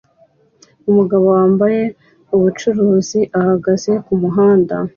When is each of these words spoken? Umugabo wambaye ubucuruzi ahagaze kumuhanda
Umugabo 0.89 1.25
wambaye 1.37 1.81
ubucuruzi 2.35 3.19
ahagaze 3.39 3.91
kumuhanda 4.05 4.75